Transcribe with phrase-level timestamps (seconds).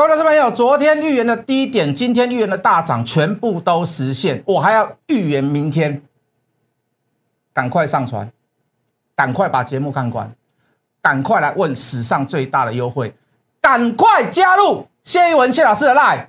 [0.00, 4.42] 各位老朋友，昨天预言的低点，今天预言的大涨，全部都实现。
[4.46, 6.00] 我还要预言明天，
[7.52, 8.32] 赶快上传，
[9.14, 10.34] 赶快把节目看完，
[11.02, 13.14] 赶快来问史上最大的优惠，
[13.60, 16.28] 赶快加入谢一文谢老师的 line。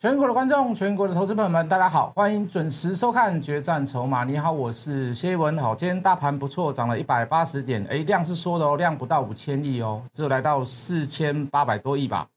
[0.00, 4.22] 全国的观众，全国的投资朋友们，大家好，欢迎准时收看《决战筹码》。
[4.24, 5.58] 你好，我是谢文。
[5.58, 12.28] 好，今天大盘不错，涨了一百八十点，哎，量是缩的哦，量不到五千亿哦，只有来到四千八百多亿吧，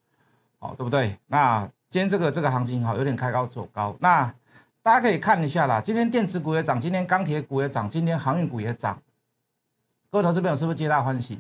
[0.58, 1.16] 好，对不对？
[1.28, 3.96] 那今天这个这个行情好，有点开高走高。
[4.00, 4.26] 那
[4.82, 9.00] 大家可以看一下啦，今天电池股也涨，今天钢铁股也涨，今天航运股也涨。
[10.10, 11.40] 各位投资朋友，是不是皆大欢喜？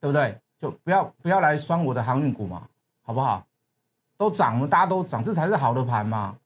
[0.00, 0.38] 对不对？
[0.58, 2.62] 就不要不要来酸我的航运股嘛，
[3.02, 3.44] 好不好？
[4.20, 6.36] 都涨，了大家都涨，这才是好的盘嘛。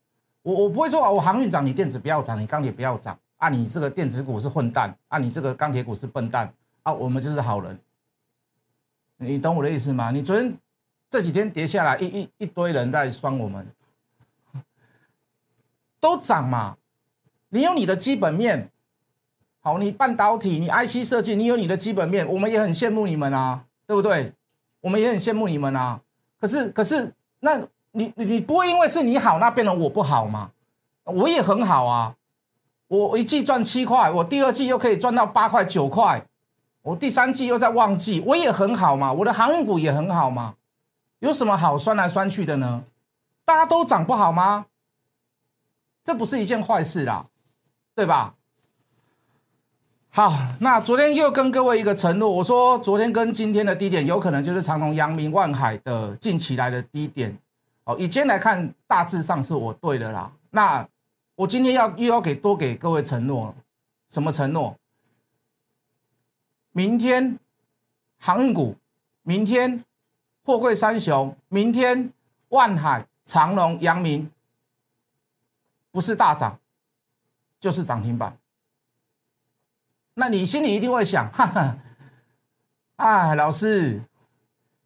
[0.42, 3.48] 我我不会说啊，我航运涨，你电子不要涨，你钢铁不要涨啊。
[3.48, 6.92] 你这个电子股是混蛋啊，你这个钢铁股是笨蛋啊。
[6.92, 7.76] 我们就是好人，
[9.16, 10.12] 你懂我的意思吗？
[10.12, 10.56] 你昨天
[11.10, 13.66] 这几天跌下来，一一一堆人在酸我们，
[15.98, 16.76] 都涨嘛。
[17.48, 18.70] 你有你的基本面，
[19.58, 24.32] 好，你半导体，你 IC 设计，你有你的基本面，我们也很羡慕你们啊，对不对？
[24.80, 26.00] 我们也很羡慕你们啊。
[26.40, 27.12] 可是，可是。
[27.44, 27.58] 那
[27.92, 30.50] 你你你不会因为是你好，那变成我不好吗？
[31.04, 32.16] 我也很好啊，
[32.88, 36.24] 我一季赚七块，我第二季又可以赚到八块九块，
[36.80, 40.54] 我第三季又在旺季，我也很好嘛，我的航运股也很好嘛，
[41.18, 42.82] 有什么好酸来酸去的呢？
[43.44, 44.64] 大家都涨不好吗？
[46.02, 47.26] 这不是一件坏事啦，
[47.94, 48.34] 对吧？
[50.16, 57.36] 好，那昨天又跟各位一个承诺，我说昨天跟今天的低点有可能就是长隆、阳明、万海的近期来的低点。
[57.82, 60.30] 哦，以今天来看，大致上是我对的啦。
[60.50, 60.88] 那
[61.34, 63.52] 我今天要又要给多给各位承诺，
[64.08, 64.76] 什么承诺？
[66.70, 67.36] 明天
[68.20, 68.76] 航运股，
[69.22, 69.84] 明天
[70.44, 72.12] 货柜三雄，明天
[72.50, 74.30] 万海、长隆、阳明，
[75.90, 76.56] 不是大涨，
[77.58, 78.38] 就是涨停板。
[80.14, 81.76] 那你心里一定会想， 哈哈，
[82.96, 84.00] 哎，老师，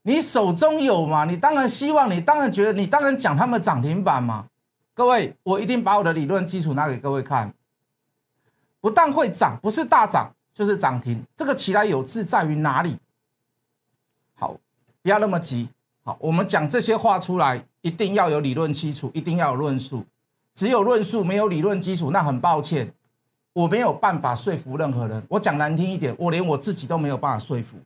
[0.03, 1.25] 你手中有嘛？
[1.25, 4.47] 你当然希望，你当然觉得，你当然讲他们涨停板嘛。
[4.95, 7.53] 各位，我一定把我的理论基础拿给各位看。
[8.81, 12.97] 不但会涨，不是大涨就是涨停，这个起来有志在于哪里？
[14.35, 14.57] 好，
[15.03, 15.69] 不要那么急。
[16.05, 20.05] 好，我们讲这些话出来，一定要有理论基础，一定要有论述。
[20.55, 22.93] 只有论述没有理论基础，那很抱歉。
[23.53, 25.23] 我没有办法说服任何人。
[25.29, 27.77] 我讲难听一点，我连我自己都没有办法说服，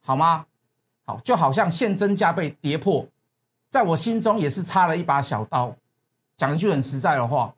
[0.00, 0.46] 好吗？
[1.04, 3.06] 好，就好像现真价被跌破，
[3.68, 5.74] 在我心中也是插了一把小刀。
[6.36, 7.54] 讲一句很实在的话，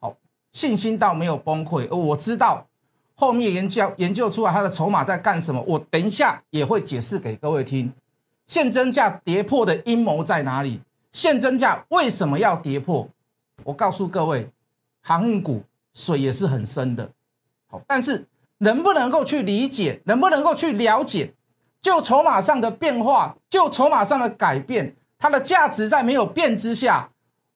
[0.00, 0.16] 好，
[0.52, 1.86] 信心到没有崩溃。
[1.90, 2.66] 而我知道
[3.14, 7.92] 后面研究研究出来它的筹码在干什么，我等一下也会解释给各位听。
[8.46, 10.80] 现真价跌破的阴谋在哪里？
[11.12, 13.06] 现真价为什么要跌破？
[13.64, 14.48] 我告诉各位，
[15.02, 15.62] 航运股。
[15.96, 17.10] 水也是很深的，
[17.70, 18.26] 好，但是
[18.58, 21.32] 能不能够去理解，能不能够去了解，
[21.80, 27.08] 就筹码上的变化，就筹码上的改变，它的价值在没有变之下，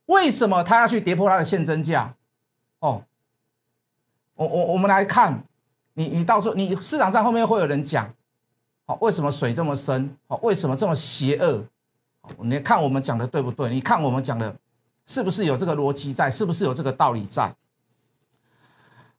[0.06, 2.15] 为什么它要去跌破它的现真价？
[2.78, 3.05] 哦，
[4.37, 5.45] 我我我们来看，
[5.93, 8.09] 你你到时候你市场上后面会有人讲，
[8.87, 10.17] 好，为什么水这么深？
[10.27, 11.62] 好，为什么这么邪恶？
[12.39, 13.69] 你看我们讲的对不对？
[13.69, 14.57] 你看我们讲的
[15.05, 16.31] 是不是有这个逻辑在？
[16.31, 17.55] 是不是有这个道理在？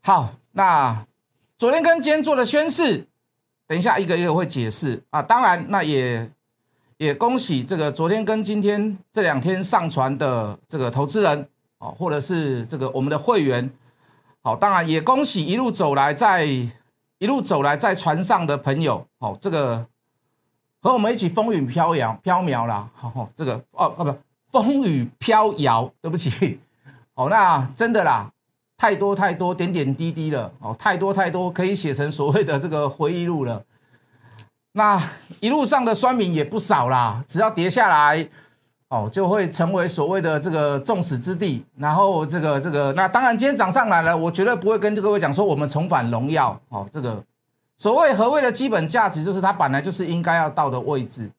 [0.04, 1.06] 好，那
[1.60, 3.08] 昨天跟今天做的宣誓，
[3.68, 5.22] 等一下一个一个会解释啊。
[5.22, 6.28] 当然，那也
[6.98, 11.48] 也恭喜这个昨天跟今天这两天上传的这个投资人
[11.78, 13.72] 啊，或者是这个我们的会员。
[14.42, 19.06] 好，当然也恭喜一路走来在一路走来在船上的朋友。
[19.20, 19.86] 好，这个
[20.82, 22.90] 和我们一起风雨飘摇飘渺啦。
[22.96, 26.59] 好，这个 哦哦不，风雨飘摇，对不起。
[27.14, 28.32] 好， 那真的啦。
[28.82, 33.64] 太多太多点点滴滴了哦，太多太多可以写成所谓的这个回忆录了。
[34.72, 35.00] 那
[35.40, 38.28] 一路上的酸民也不少啦，只要跌下来
[38.88, 41.64] 哦，就会成为所谓的这个众矢之的。
[41.78, 46.88] 然后这个这个，那当然今天涨上来了，我绝对不会跟各位讲说我们重返荣耀哦。
[46.90, 47.24] 这个
[47.78, 51.30] 所谓何谓的基本价值，就是它本来就是应该要到的位置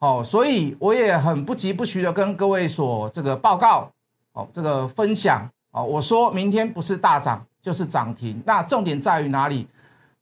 [0.00, 0.22] 哦。
[0.22, 3.90] 所以我也很不疾不徐的跟各位所这个报告
[4.34, 5.48] 哦，这个分享。
[5.76, 8.42] 哦，我说明天不是大涨就是涨停。
[8.46, 9.68] 那重点在于哪里？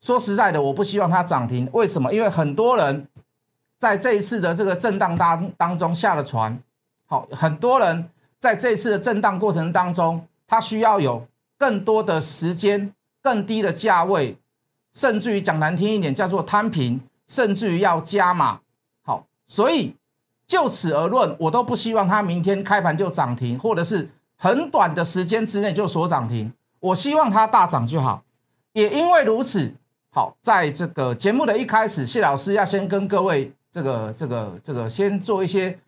[0.01, 1.67] 说实在的，我不希望它涨停。
[1.71, 2.13] 为什么？
[2.13, 3.07] 因为很多人
[3.77, 6.59] 在这一次的这个震荡当当中下了船。
[7.07, 11.25] 好，很多人在这一次的震荡过程当中，他需要有
[11.57, 14.37] 更多的时间、更低的价位，
[14.93, 18.59] 甚至于讲难听一点，叫做摊平，甚至于要加码。
[19.03, 19.95] 好，所以
[20.45, 26.51] 就此而论，我都不希望它明天开盘就涨停，或者是很短的时间之内就锁涨停。
[26.79, 28.23] 我希望它大涨就好。
[28.73, 29.73] 也因为如此，
[30.11, 35.79] 好，在这个节目的一开始，谢老师要先跟各位这个、这个、这个先做一些。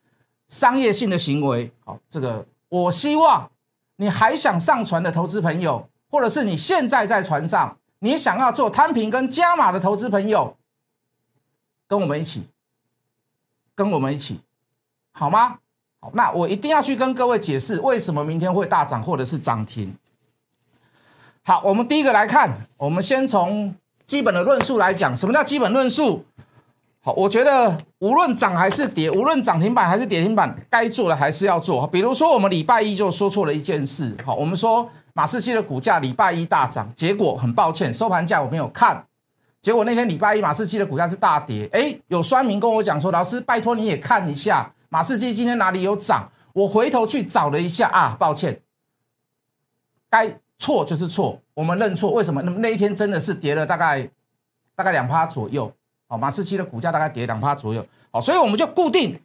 [0.50, 3.52] 商业性的行为，好，这个我希望
[3.98, 10.56] 你还想上船的投资朋友，或者是你现在在船上，你想要做摊平跟加码的投资朋友，
[11.86, 12.48] 跟我们一起，
[13.76, 14.40] 跟我们一起，
[15.12, 15.60] 好吗？
[16.00, 19.94] 好，那我一定要去跟各位解释为什么明天会大涨或者是涨停。
[21.44, 23.74] 好，我们第一个来看，我们先从
[24.06, 26.24] 基本的论述来讲，什么叫基本论述？
[27.02, 31.88] 好，我觉得无论涨还是跌，无论涨停板还是跌停板，该做的还是要做。
[31.88, 34.14] 比如说，我们礼拜一就说错了一件事。
[34.26, 39.06] 好，我们说马士基的股价礼拜一大涨，结果很抱歉，收盘价我没有看，
[39.62, 41.70] 结果那天礼拜一马士基的股价是大跌。
[41.72, 46.30] 哎，有酸民跟我讲说，老师拜托你也看一下马士基今天哪里有涨。
[46.54, 48.60] 我回头去找了一下啊，抱歉，
[50.10, 52.10] 该错就是错，我们认错。
[52.12, 52.42] 为什么？
[52.42, 54.10] 那么那一天真的是跌了大概
[54.76, 55.72] 大概两趴左右。
[56.08, 57.86] 好，马士基的股价大概跌两趴左右。
[58.12, 59.20] 好，所以我们就固定，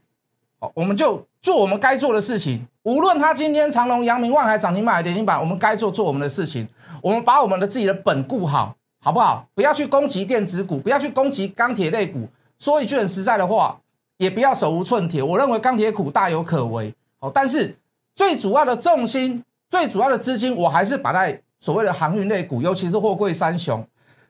[0.59, 2.67] 好，我们就做我们该做的事情。
[2.83, 6.69] 无论它今天长隆、阳明、万海涨停板、跌停板，我们该做做我们的事情。
[7.03, 9.49] 我们把我们的自己的本固好，好不好？
[9.55, 12.29] 不要去攻击电子股，不要去攻击钢铁类股。
[12.59, 13.81] 说一句很实在的话，
[14.23, 15.21] 也不要手无寸铁。
[15.21, 16.95] 我认为钢铁股大有可为。
[17.19, 17.77] 好，但是
[18.15, 23.85] 最主要的重心、最主要的资金，我还是摆在所谓的航运类股，尤其是货柜三雄。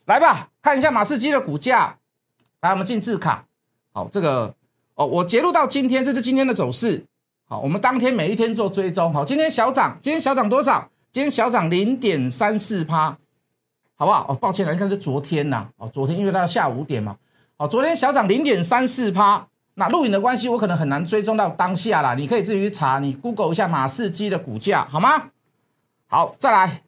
[0.06, 1.94] 来吧，看一下马士基的股价。
[2.62, 3.44] 来，我们进字卡。
[3.92, 4.54] 好，这个
[4.94, 7.04] 哦，我截录到今天，这是今天的走势。
[7.46, 9.12] 好，我们当天每一天做追踪。
[9.12, 10.88] 好，今天小涨，今天小涨多少？
[11.10, 13.14] 今天小涨零点三四趴，
[13.96, 14.24] 好不好？
[14.30, 15.68] 哦，抱歉了，你看是昨天呐。
[15.76, 17.16] 哦，昨天因为到下午五点嘛。
[17.58, 19.46] 好，昨天小涨零点三四趴。
[19.74, 22.14] 那录影的关系，我可能很难追踪到当下啦。
[22.14, 25.30] 你可以自己去查，你 Google 一下马士基的股价，好吗？
[26.06, 26.82] 好，再来。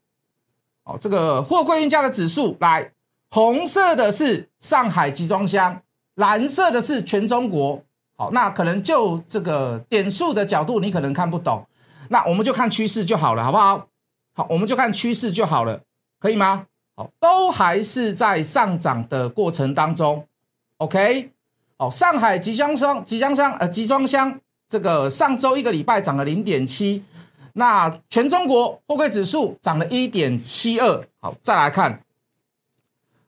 [0.84, 2.90] 哦，这个货柜运价的指数来。
[3.31, 5.81] 红色的是上海集装箱，
[6.14, 7.82] 蓝色的是全中国。
[8.16, 11.66] 好，那可能就这个点数的角度，你可能看不懂。
[12.10, 13.88] 那我们就看趋势就好了，好不好？
[14.34, 15.80] 好，我们就看趋势就好了，
[16.20, 16.66] 可以吗？
[16.94, 20.25] 好，都还是在上涨的过程当中。
[20.76, 21.32] OK，
[21.90, 24.38] 上海集装箱、集装箱呃集装箱
[24.69, 27.02] 这个上周一个礼拜涨了零点七，
[27.54, 31.04] 那全中国货柜指数涨了一点七二。
[31.20, 32.00] 好，再来看。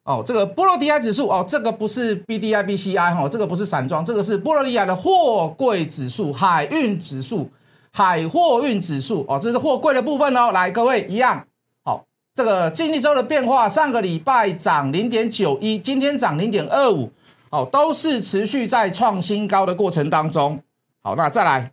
[0.04, 7.50] 哦，这个波罗的海指数哦，这个不是 B D I B C I 哈，这个不是散装，这个是波罗的海的货柜指数、海运指数、
[7.92, 10.52] 海货运指数哦，这是货柜的部分哦。
[10.52, 11.44] 来，各位一样，
[11.82, 17.10] 好，这个近一周的变化，上个礼拜涨零点九一，今天涨零点二五，
[17.50, 20.62] 好，都是持续在创新高的过程当中。
[21.02, 21.72] 好，那再来，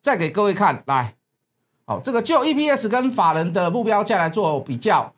[0.00, 1.14] 再给各位看，来，
[1.86, 5.12] 好，这个就 E P S 跟法人的目标价来做比较。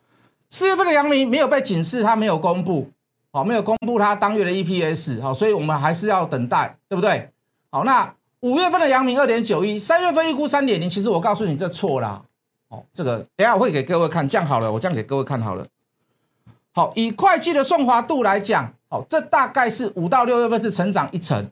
[0.50, 2.90] 四月份的阳明没有被警示，它没有公布，
[3.32, 7.30] 好，没有公布它当月的 EPS，好，所以我们还是要等待，对不对？
[7.70, 12.22] 好，那五月份的阳明二点九一，三月份预估三点零，其实我告诉你这错了，
[12.68, 15.66] 哦，这个等下我会给各位看，这样好了，我这样给各位看好了。
[16.72, 21.50] 好，以会计的顺滑度来讲，好，这大概是五到六月份是成长一成，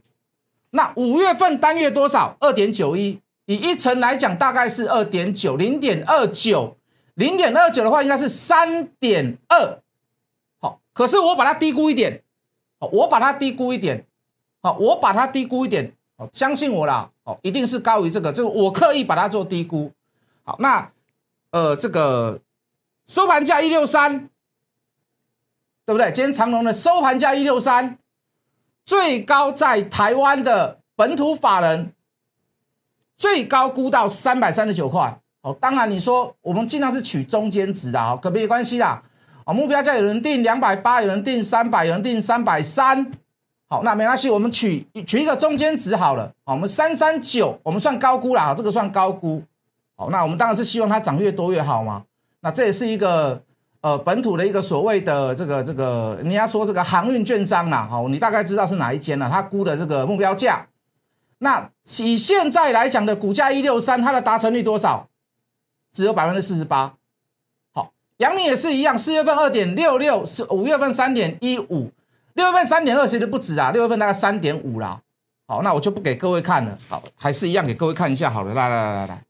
[0.73, 2.37] 那五月份单月多少？
[2.41, 6.77] 二点九一，以一成来讲，大概是二点九零点二九。
[7.15, 9.81] 零点二九的话，应该是三点二，
[10.61, 12.23] 好，可是我把它低估一点，
[12.79, 14.07] 好，我把它低估一点，
[14.63, 19.91] 好，我把它低估一点，好，相信我啦，哦，一定是高于这个，这个我刻意把它做低估，
[20.45, 20.89] 好，那
[21.51, 22.41] 呃，这个
[23.05, 24.31] 收盘价一六三，
[25.89, 26.13] 对不对？
[26.13, 27.97] 今天长隆的收盘价一六三，
[28.85, 31.95] 最高在台湾的本土法人
[33.17, 35.19] 最高估到三百三十九块。
[35.41, 39.03] 哦，当然你说我们尽量是取中间值的啊，可没关系啦。
[39.47, 43.11] 哦，目标价有人定两百八，有人定三百，有人定三百三。
[43.67, 46.31] 好，那没关系，我们取取一个中间值好了。
[46.45, 49.43] 好，我们三三九，我们算高估了，这个算高估。
[49.97, 52.05] 好，那我们当然是希望它涨越多越好嘛。
[52.41, 53.43] 那这也是一个
[53.81, 59.29] 呃本土的一个所谓的这个这个，你要说这个航运券商啦，好，你大概知道是哪一间了？
[59.31, 60.67] 他估的这个目标价。
[61.39, 61.71] 那
[62.01, 65.09] 以现在来讲的股价一六三，它的达成率多少？
[65.93, 66.93] 只有百分之四十八，
[67.73, 71.91] 好，阳明也是一样，四月份二点六六，是五月份三点一五，
[72.35, 75.01] 六月份三点二其实不止啊，六月份大概三点五啦。
[75.47, 79.23] 好，那我就不给各位看了，好，还是一样给各位看一下好了，来来来来来，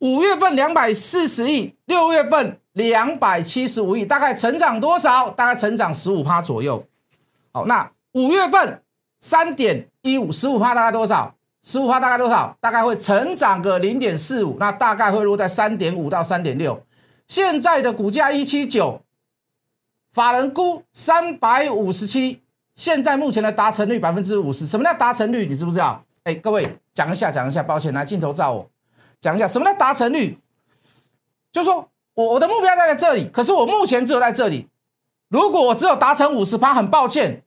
[0.00, 5.30] 五月份两百四十亿，六月份两百七十五亿，大概成长多少？
[5.30, 6.84] 大概成长十五趴左右。
[7.52, 8.82] 好，那五月份
[9.20, 11.34] 三点一五，十五趴大概多少？
[11.62, 12.56] 十五趴大概多少？
[12.60, 16.82] 大概会成长个零点四五，那大概会落在三点五到三点六。
[17.28, 19.02] 现在的股价一七九，
[20.12, 22.40] 法人估三百五十七，
[22.74, 24.66] 现在目前的达成率百分之五十。
[24.66, 25.44] 什么叫达成率？
[25.44, 26.02] 你知不知道？
[26.24, 27.62] 哎，各位讲一下，讲一下。
[27.62, 28.69] 抱歉，拿镜头照我，
[29.20, 30.38] 讲一下什么叫达成率。
[31.52, 34.68] 就是说我我的目标在在这里，可是我目前只有在这里。
[35.28, 37.42] 如果我只有达成五十趴，很抱歉。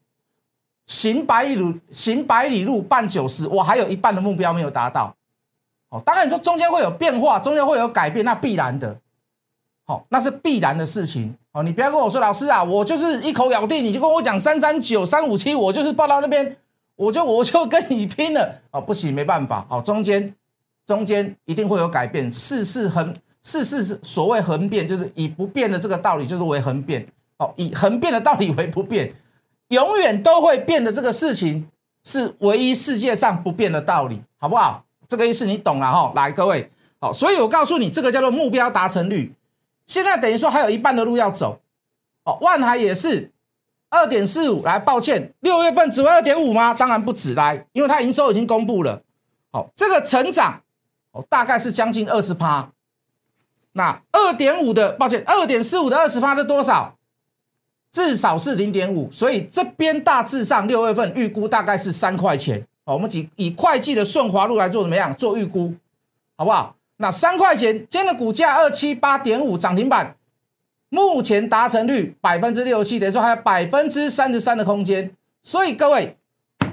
[0.85, 5.15] 行百里路，行百里路，半九十，我还有一半的目标没有达到。
[5.87, 8.99] 哦，当然你说中间会有变化，中间会有改变，那必然的，
[9.85, 11.33] 好，那是必然的事情。
[11.53, 16.57] 哦，你不要跟我说老师啊，我就是一口咬定，你就跟我讲三三九、三五七，我就是报到那边，
[16.97, 18.61] 我就我就跟你拼了。
[18.71, 19.65] 哦，不行，没办法。
[19.69, 20.35] 哦，中间
[20.85, 27.07] 中间一定会有改变，事事恒，事事所谓恒变，就是以不变的这个道理，就是为恒变。
[27.37, 29.13] 哦，以恒变的道理为不变。
[29.69, 31.67] 永远都会变的这个事情
[32.03, 34.83] 是唯一世界上不变的道理，好不好？
[35.07, 36.11] 这个意思你懂了哈。
[36.15, 39.33] 来，各位，好，所以我告诉你，这个叫做目标达成率。
[39.85, 41.59] 现在等于说还有一半的路要走。
[42.23, 43.31] 哦，万海也是
[43.89, 44.63] 二点四五。
[44.63, 46.73] 来，抱歉，六月份只会二点五吗？
[46.73, 47.33] 当然不止。
[47.33, 49.01] 来，因为它营收已经公布了。
[49.51, 50.61] 好，这个成长
[51.13, 52.69] 哦，大概是将近二十趴。
[53.71, 56.95] 那二点五的，抱歉，二点四五的二十趴是多少？
[57.91, 62.67] 至少是零点五，所以这边大致上六月份预估大概是三块钱。
[62.85, 65.15] 好，我们以以会计的顺滑路来做怎么样？
[65.15, 65.73] 做预估，
[66.35, 66.75] 好不好？
[66.97, 70.15] 那三块钱，今天的股价二七八点五涨停板，
[70.89, 75.11] 目前达成率百分之六十七，等于说还有百分之三十三的空间。
[75.43, 76.17] 所以各位，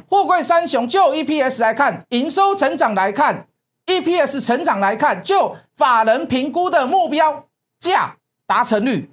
[0.08, 3.46] 货柜三雄就 EPS 来看，营收成长来看
[3.90, 7.46] ，EPS 成长来看，就法人评估的目标
[7.78, 8.16] 价
[8.46, 9.10] 达成率。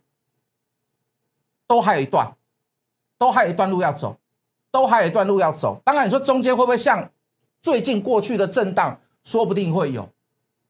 [1.65, 2.33] 都还有一段，
[3.17, 4.17] 都还有一段路要走，
[4.71, 5.81] 都还有一段路要走。
[5.83, 7.09] 当然，你说中间会不会像
[7.61, 10.07] 最近过去的震荡，说不定会有，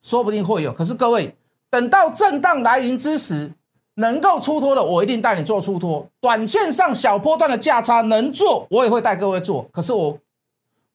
[0.02, 0.74] 说不定会有。
[0.74, 1.36] 可是各位，
[1.70, 3.54] 等到震荡来临之时，
[3.96, 6.10] 能够出脱的，我一定带你做出脱。
[6.20, 9.70] 短线上小波段的价差能做，我也会带各位做。
[9.72, 10.18] 可是我，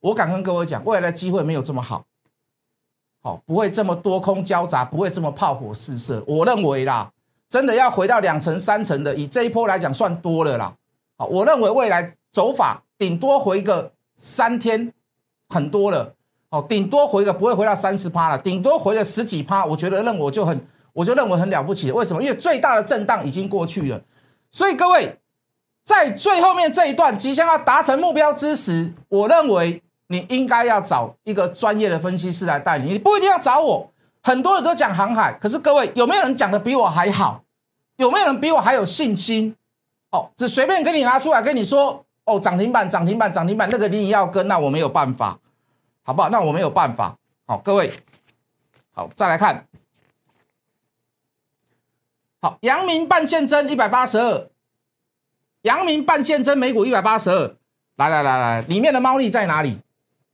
[0.00, 2.04] 我敢跟各位讲，未来的机会没有这么好，
[3.22, 6.22] 好不会这么多空交杂，不会这么炮火四射。
[6.26, 7.10] 我认为啦。
[7.48, 10.72] 真的要回到两成三成的，以这一波来讲算多了啦。
[11.18, 14.90] 好，我认为未来走法顶多回个三天，
[15.50, 16.14] 很多了。
[16.50, 21.92] 好，顶多回个不会回到三十趴了，顶多回了十几趴，我觉得认我就很，我就认为很了不起。
[21.92, 22.22] 为什么？
[22.22, 24.00] 因为最大的震荡已经过去了。
[24.50, 25.18] 所以各位
[25.84, 33.90] 在最后面这一段即将要达成目标之时，我认为你应该要找一个专业的分析师来带你，你不一定要找我。
[34.22, 37.42] 很多人都讲航海，可是各位有没有人讲的比我还好？
[37.96, 39.56] 有没有人比我还有信心？
[40.10, 45.38] 哦，只随便跟你拿出来跟你说，哦，涨停板，涨停板，涨停板，那个你也要跟，那我没有办法，
[46.02, 46.28] 好不好？
[46.28, 47.16] 那我没有办法。
[47.46, 47.90] 好，各位，
[48.92, 49.66] 好，再来看，
[52.42, 54.50] 好，阳明半现增一百八十二，
[55.62, 57.56] 阳明半现增每股一百八十二，
[57.96, 59.78] 来来来来，里面的猫腻在哪里？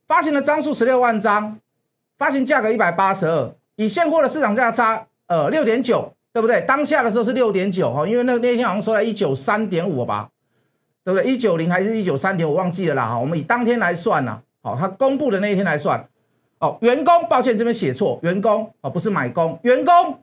[0.08, 1.60] 发行的张数十六万张，
[2.16, 3.54] 发行价格一百八十二。
[3.76, 6.62] 以现货的市场价差，呃，六点九，对不对？
[6.62, 10.30] 当下的时候是六点九哈，因为那那天好像收在一九三点五吧，
[11.04, 11.30] 对不对？
[11.30, 13.18] 一九零还是一九三点，我忘记了啦哈。
[13.18, 16.08] 我们以当天来算呐，好，他公布的那一天来算。
[16.58, 20.20] 哦，员工，抱歉这边写错，员工哦，不是买工，员工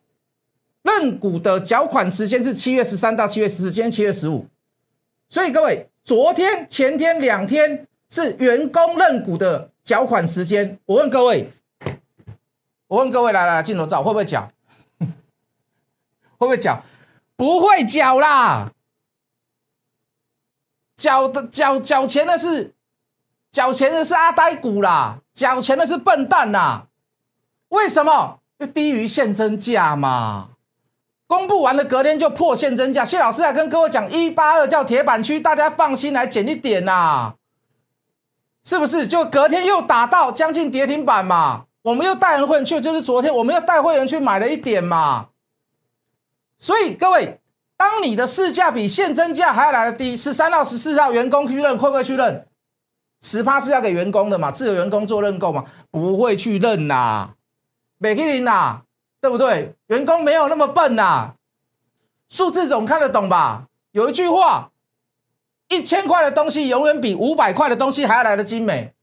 [0.82, 4.46] 认股的缴款时间是七月十三到七月十四，今天七月十五，
[5.30, 10.80] 所以各位，昨天、前天两天是员工认股的缴款时间。
[10.86, 11.52] 我问各位。
[12.88, 14.50] 我问各位，来来镜头照会不会缴？
[15.00, 15.10] 会
[16.38, 16.84] 不会缴？
[17.36, 18.72] 不会缴啦！
[20.96, 22.74] 缴的缴缴钱的是
[23.52, 26.84] 缴钱的是阿呆股啦，缴钱的是笨蛋呐！
[27.70, 28.40] 为什么？
[28.58, 30.52] 就低于现真价嘛！
[31.28, 33.04] 公布完了，隔天就破现真价。
[33.04, 37.34] 谢老师还跟各位讲，一八二叫铁板区，大家放心来捡一点呐，
[38.66, 39.08] 是不是？
[39.08, 41.66] 就隔天又打到将近跌停板嘛？
[41.84, 45.28] 我们又带人会员去，就是昨天我们又带会员去买了一点嘛，
[46.58, 47.40] 所以各位，
[47.78, 52.48] 当你的市价比现真价还要来的低，十三到十四号员工去认会不会去认？
[53.22, 57.30] 十趴是要给员工的嘛，自由员工做认购嘛，不会去认呐，
[58.00, 58.82] 美克林呐，
[59.22, 59.76] 对不对？
[59.88, 61.34] 员工没有那么笨呐，
[62.30, 63.68] 数字总看得懂吧？
[63.92, 64.72] 有一句话，
[65.70, 68.94] 一千块的东西永远比五百块的东西还要来的精美，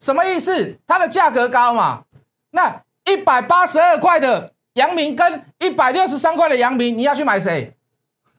[0.00, 0.78] 什么意思？
[0.86, 2.04] 它的价格高嘛？
[2.50, 7.76] 那一百八十二块的阳明跟一百六十三块的阳明，你要去买谁？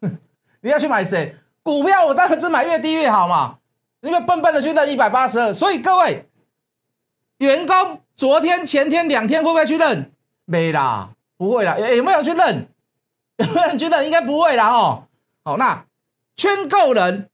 [0.62, 1.36] 你要去买谁？
[1.64, 3.58] 股票我当然是买越低越好嘛，
[4.02, 6.26] 因为笨笨的去认一百八十二，所以各位
[7.38, 10.12] 员工昨天、前天两天会不会去认？
[10.46, 11.78] 没啦，不会啦。
[11.78, 12.68] 有有没有去认？
[13.38, 14.06] 有没有人去认？
[14.06, 15.04] 应该不会啦哦。
[15.44, 15.86] 好，那
[16.36, 17.30] 圈购人，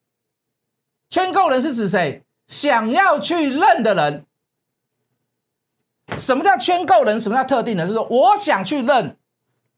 [1.14, 2.24] 圈购人是指谁？
[2.48, 4.26] 想要去认的人。
[6.18, 7.22] 什么叫圈购人？
[7.22, 7.86] 什么叫特定人？
[7.86, 9.16] 是说我想去认，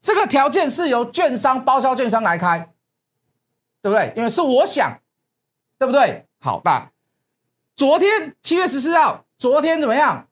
[0.00, 2.72] 这个条件是由券商、包销券商来开。
[3.82, 4.14] 对不对？
[4.16, 4.98] 因为是我想，
[5.78, 6.24] 对不对？
[6.40, 6.92] 好，吧
[7.76, 10.28] 昨天七月十四号，昨天怎么样？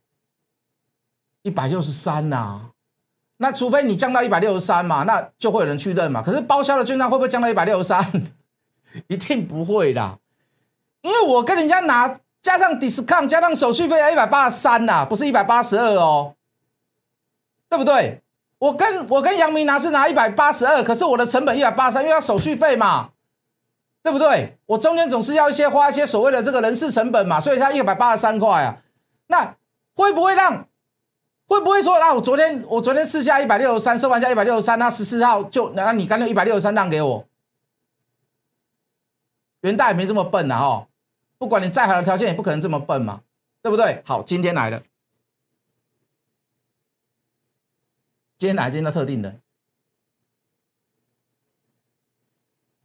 [1.43, 2.71] 一百六十三呐。
[3.37, 6.23] 那除非你降到一百六十三嘛，那就会有人去认嘛。
[6.23, 8.03] 可是包销的券商会不会降到一百六十三？
[9.09, 10.19] 一定不会的，
[11.05, 16.35] 因为我跟人家拿加上 discount 加上手续费要一百八十三呐，不是一百八十二哦，
[17.69, 18.23] 对不对？
[18.59, 23.11] 我跟我跟杨明拿是拿一百八十二，可是我的成本一百八十三，因为要手续费嘛。
[24.03, 24.59] 对不对？
[24.67, 28.77] 我中间总是要一些花一些所谓的这个人事成本嘛，所以才一百八十三块啊。
[29.29, 29.57] 那
[29.95, 30.69] 会不会让？
[31.47, 32.13] 会不会说啊？
[32.13, 37.27] 我昨天我昨天试下一百六十三，收完下一百六十三，那十四号就那你干脆一百六十三让给我？
[39.63, 40.87] 元大也没这么笨呐哈，
[41.39, 43.23] 不管你再好的条件，也不可能这么笨嘛，
[43.63, 44.03] 对不对？
[44.07, 44.83] 好，今天来了，
[48.39, 49.41] 今天哪今天叫特定人？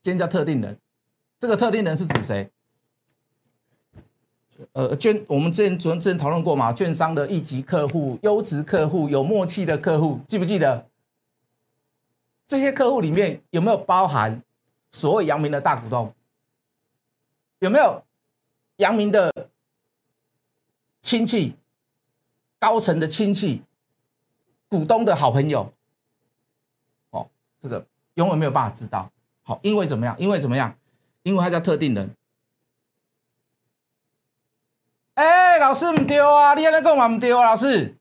[0.02, 0.80] 今天叫特定人。
[1.40, 2.52] 这个特定人是指谁？
[4.74, 6.74] 呃，券我们之前昨之前讨论过嘛？
[6.74, 10.86] 券商的一级客户、优质客户、有默契的客户，记不记得？
[12.46, 14.44] 这些客户里面有没有包含
[14.92, 16.14] 所谓阳明的大股东？
[17.60, 18.04] 有没有
[18.80, 19.50] 阳明的
[21.02, 21.56] 亲戚、
[22.60, 23.62] 高层的亲戚、
[24.70, 25.74] 股东的好朋友？
[27.10, 29.12] 哦，这个永远没有办法知道。
[29.44, 30.16] 好，因为怎么样？
[30.18, 30.78] 因为怎么样？
[31.24, 32.16] 因为他叫特定人。
[35.16, 36.54] 哎，老师唔对啊！
[36.54, 37.98] 你安尼讲嘛唔对啊，老师。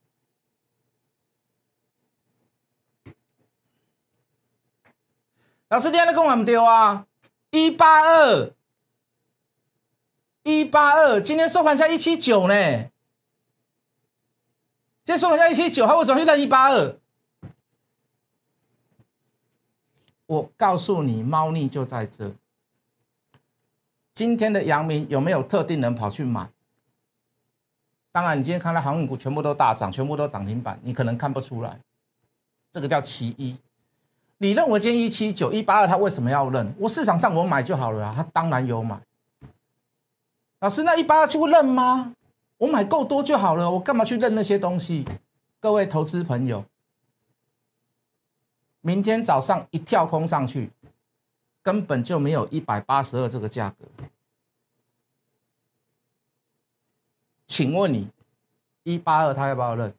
[5.66, 7.04] 老师，你安尼讲嘛唔对啊！
[7.50, 8.54] 一八二，
[10.42, 12.54] 一八二，今天收盘价一七九呢。
[15.04, 16.96] 今天收盘价一七九，他为什么会认一八二？
[20.26, 22.34] 我告诉你，猫腻就在这。
[24.12, 26.50] 今天的阳明有没有特定人跑去买？
[28.12, 31.78] 当然，你今天看到航运股全部都大涨，全部都涨停板，你可能看不出来，
[32.72, 33.56] 这个叫其一。
[34.38, 36.74] 你认为今天一七九一八二，他为什么要认？
[36.78, 39.00] 我市场上我买就好了啊，他当然有买。
[40.60, 42.14] 老师，那一八二去认吗？
[42.56, 45.04] 我买够多就好了，我干嘛去认那些东西？
[45.60, 46.64] 各位投资朋友，
[48.80, 50.70] 明天早上一跳空上去。
[51.60, 53.84] 根本就没有一百八十二这个价格，
[57.46, 58.08] 请问你
[58.84, 59.92] 一八二他要不要认？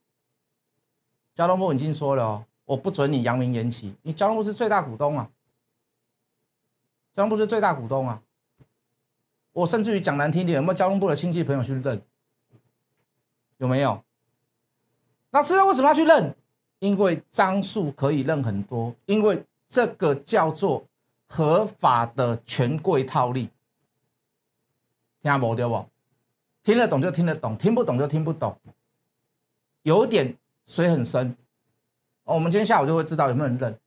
[1.36, 5.30] 交通部已经说了哦，我不准你扬名延期，你交通部是最大股东啊，
[7.14, 8.20] 交通部是最大股东啊，
[9.60, 12.02] 我甚至于讲难听点，有没有交通部的亲戚朋友去认？
[13.58, 14.04] 有没有？
[15.30, 16.36] 那知道为什么要去认？
[16.80, 20.86] 因为张数可以认很多，因为这个叫做。
[21.32, 23.48] 合法的权贵套利，
[25.22, 25.86] 听不对不？
[26.64, 28.58] 听得懂就听得懂，听不懂就听不懂。
[29.84, 31.38] 有点水很深，
[32.24, 33.80] 我们今天下午就会知道有没有人认。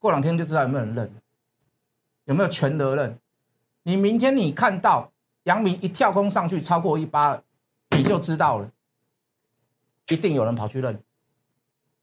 [0.00, 1.12] 过两天就知道有没有人认，
[2.24, 3.16] 有没有全额认。
[3.84, 5.10] 你明天你看到
[5.44, 7.40] 阳明一跳空上去超过一八，
[7.90, 8.70] 你就知道了，
[10.08, 11.02] 一定有人跑去认，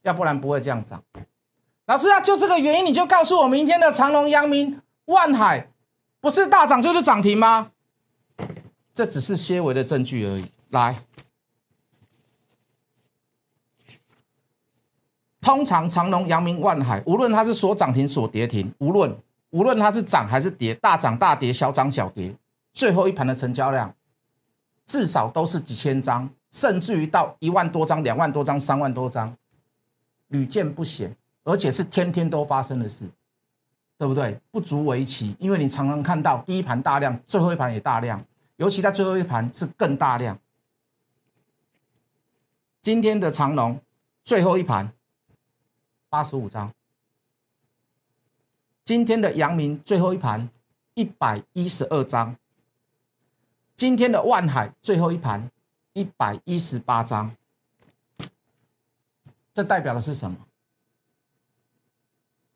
[0.02, 1.02] 要不然不会这样涨。
[1.86, 5.70] 老师啊，就这个原因，你就告诉我，明天的长隆、阳明、万海
[6.20, 7.72] 不是大涨就是涨停吗？
[8.92, 10.44] 这只是些微的证据而已。
[10.68, 11.02] 来，
[15.40, 19.16] 通常长隆、阳明、万海，无论它是所涨停、所跌停，无论
[19.50, 22.34] 无论它是涨还是跌，大涨大跌，小涨小跌，
[22.72, 23.94] 最后一盘的成交量
[24.86, 29.36] 至少都是几千张，甚至于到一万多张、两万多张、三万多张，
[30.28, 31.16] 屡见不鲜。
[31.42, 33.06] 而且是天天都发生的事，
[33.96, 34.38] 对不对？
[34.50, 38.22] 不足为奇，因为你常常看到第一盘大量，最后一盘也大量，
[38.56, 40.38] 尤其在最后一盘是更大量。
[42.82, 43.80] 今天的长龙
[44.22, 44.92] 最后一盘
[46.10, 46.70] 八十五张，
[48.90, 50.50] 今天的阳明最后一盘
[50.94, 52.34] 一百一十二张，
[53.76, 55.48] 今天的万海最后一盘
[55.92, 57.30] 一百一十八张，
[59.54, 60.36] 这代表的是什么？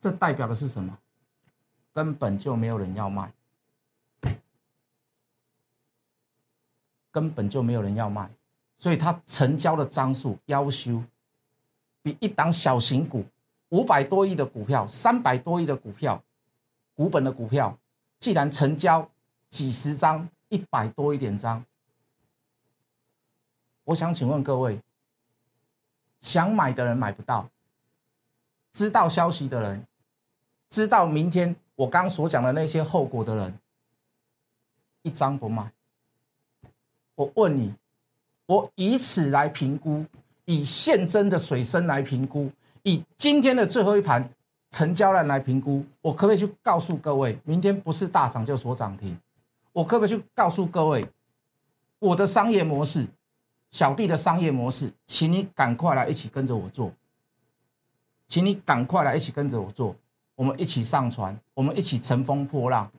[0.01, 0.99] 这代表的是什么？
[1.93, 3.33] 根本就没有人要卖，
[7.13, 8.29] 根本就没有人要卖，
[8.77, 11.01] 所以它成交的张数要求
[12.03, 13.25] 比一档小型股。
[13.75, 16.23] 五百多亿的股票，三百多亿的股票，
[16.95, 17.77] 股本的股票，
[18.21, 19.11] 既然成交
[19.51, 21.65] 几十张，一百多一点张，
[23.83, 24.79] 我想请问各位，
[26.21, 27.49] 想买的人买不到，
[28.73, 29.85] 知道消息的人，
[30.69, 33.59] 知道明天我刚所讲的那些后果的人，
[35.03, 35.73] 一张不卖。
[37.17, 37.75] 我问你，
[38.47, 40.07] 我以此来评估，
[40.45, 42.49] 以现真的水深来评估。
[42.85, 44.31] 以今天的最后一盘
[44.71, 49.19] 成交量来评估，我可不可以去告诉各位，明天不是大涨就锁涨停？
[49.73, 51.07] 我可不可以去告诉各位，
[51.99, 53.07] 我的商业模式，
[53.71, 56.93] 小弟的商业模式，请你赶快来一起跟着我做，
[58.29, 59.97] 请你赶快来一起跟着我做，
[60.35, 62.91] 我们一起上船，我们一起乘风破浪，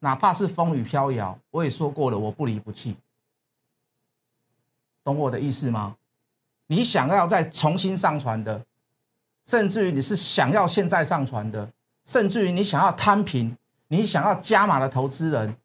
[0.00, 2.96] 哪怕是风雨飘摇，我也说过了，我不离不弃，
[5.04, 5.96] 懂我的意思吗？
[6.66, 8.60] 你想要再重新上船的？
[9.46, 11.70] 甚至于你是想要现在上传的，
[12.04, 13.56] 甚至于你想要摊平，
[13.88, 15.56] 你想要加码的投资人，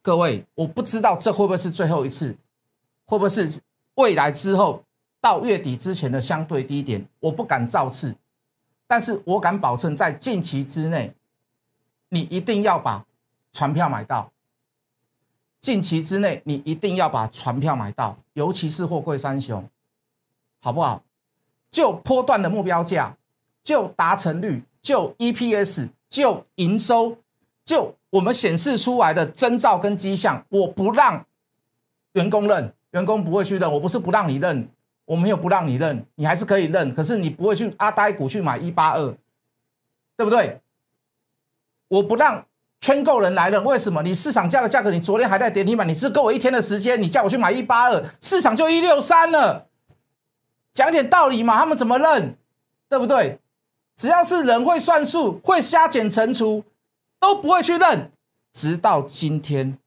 [0.00, 2.36] 各位，我不知道这会不会是最后一次，
[3.04, 3.60] 会不会是
[3.96, 4.82] 未来之后
[5.20, 8.14] 到月底之前的相对低点，我不敢造次，
[8.86, 11.14] 但是我敢保证，在近期之内，
[12.08, 13.04] 你一定要把
[13.52, 14.30] 船票买到，
[15.60, 19.68] 近期之内你一定要把船票买到，尤其是货柜三雄，
[20.60, 21.02] 好不好？
[21.76, 23.14] 就波段的目标价，
[23.62, 27.18] 就达成率，就 EPS，就营收，
[27.66, 31.22] 就我们显示出来的征兆跟迹象，我不让
[32.14, 33.70] 员工认，员工不会去认。
[33.70, 34.66] 我不是不让你认，
[35.04, 36.90] 我没有不让你认，你还是可以认。
[36.94, 39.14] 可是你不会去阿呆股去买一八二，
[40.16, 40.58] 对不对？
[41.88, 42.42] 我不让
[42.80, 44.02] 圈购人来认，为什么？
[44.02, 49.66] 你市场价的价格，你昨天还在跌停板，你只给我一天的时间，你叫我去买一八二，市场就一六三了。
[50.76, 52.36] 讲点道理嘛，他们怎么认，
[52.86, 53.38] 对不对？
[53.96, 56.62] 只要是人会算数，会加减乘除，
[57.18, 58.12] 都不会去认。
[58.52, 59.78] 直到今天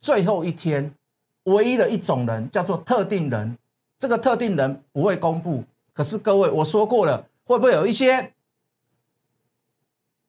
[0.00, 0.94] 最后一天，
[1.44, 3.58] 唯一的一种人叫做特定人，
[3.98, 5.64] 这个特定人不会公布。
[5.92, 8.32] 可是各位，我说过了，会不会有一些？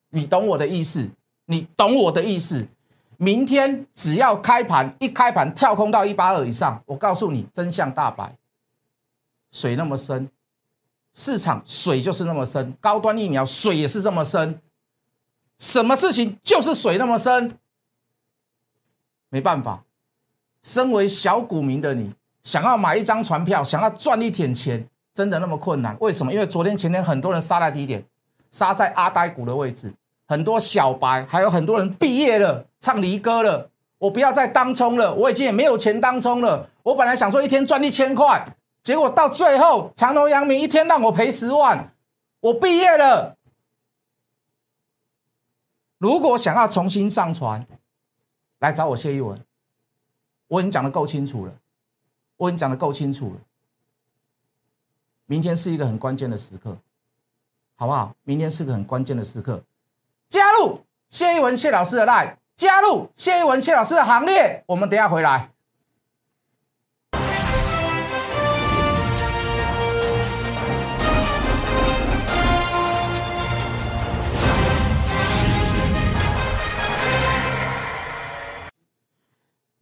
[0.09, 1.09] 你懂我的意思？
[1.45, 2.67] 你懂我的意思？
[3.15, 8.35] 明天只要开盘一开盘跳空到一八二以上，我告诉你真相大白。
[9.53, 10.27] 水那么深，
[11.13, 14.59] 市场水就是那么深，高端疫苗水也是这么深，
[15.59, 17.57] 什么事情就是水那么深，
[19.29, 19.83] 没办法，
[20.63, 22.11] 身为小股民的你，
[22.43, 25.95] 想要买一张船票，想要赚一点钱，真的那么困难？
[25.99, 26.33] 为什么？
[26.33, 28.03] 因为昨天前天很多人杀在低点，
[28.49, 29.93] 杀在阿呆股的位置，
[30.27, 38.55] 很多小白，还有很多人毕业了，唱离歌了，我不要再当冲了，我已经也没有钱当冲了，我本来想说一天赚一千块。
[38.83, 41.95] 结果到最后，长隆、阳明一天让我赔十万，
[42.41, 43.37] 我毕业了。
[45.97, 47.65] 如果想要重新上传，
[48.59, 49.39] 来找我谢一文，
[50.47, 51.53] 我已经讲的够清楚了，
[52.35, 53.39] 我已经讲的够清楚了。
[55.27, 56.77] 明天是一个很关键的时刻，
[57.75, 58.13] 好不好？
[58.23, 59.63] 明天是个很关键的时刻，
[60.27, 64.61] 加入谢一文谢老师的 line，加入谢一文谢老师的行列。
[64.67, 65.52] 我们等下回来。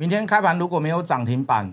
[0.01, 1.71] 明天开盘如果没有涨停板，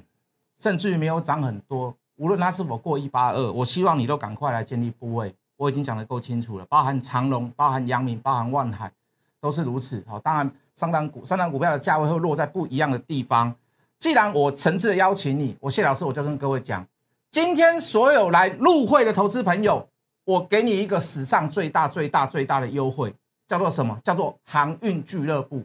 [0.61, 5.35] 甚至于没有涨很多，无论它是否过一八二，我希望你都赶快来建立部位。
[5.57, 8.93] 我已经讲得够清楚了，包含长隆、包含阳明、包含万海，
[9.41, 10.05] 都是如此。
[10.07, 13.51] 好，当然上单股、上单股票的价位会落在不一样的地方。
[13.99, 16.87] 既然我诚挚的邀请你，我谢老师我就跟各位讲，
[17.31, 19.88] 今天所有来入会的投资朋友，
[20.27, 23.14] 我给你一个史上最大、最大、最大的优惠，
[23.47, 23.99] 叫做什么？
[24.05, 25.64] 叫做航运俱乐部。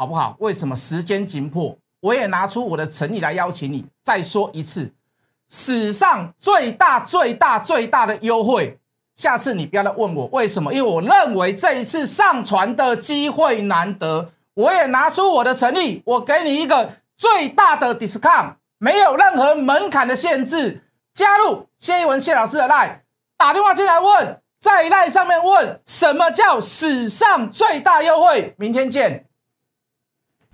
[0.00, 0.34] 好不好？
[0.38, 1.76] 为什么时间紧迫？
[2.00, 3.84] 我也拿出我的诚意来邀请你。
[4.02, 4.90] 再说一次，
[5.50, 8.78] 史上最大、最大、最大的优惠。
[9.14, 14.30] 下次你不要再问我为什么，因为我认为这一次上传的机会难得。
[14.54, 20.82] 我也拿出我的诚意，我给你一个最大的 discount，没有任何门槛的限制。
[21.12, 23.00] 加入谢一文谢老师的 line，
[23.36, 28.54] 打电话进来问在赖上面问什么叫史上最大优惠。
[28.56, 29.26] 明天见。